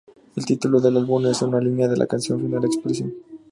[0.35, 3.13] El título del álbum es una línea de la canción "Final Expression".